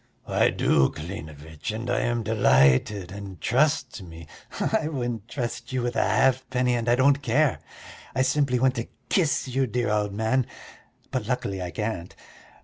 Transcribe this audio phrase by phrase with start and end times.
[0.25, 4.25] "I do, Klinevitch, and I am delighted, and trust me...."
[4.59, 7.59] "I wouldn't trust you with a halfpenny, and I don't care.
[8.15, 10.47] I simply want to kiss you, dear old man,
[11.11, 12.15] but luckily I can't.